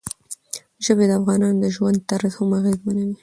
ژبې 0.85 1.05
د 1.07 1.11
افغانانو 1.19 1.61
د 1.63 1.65
ژوند 1.75 1.97
طرز 2.09 2.33
هم 2.37 2.49
اغېزمنوي. 2.59 3.15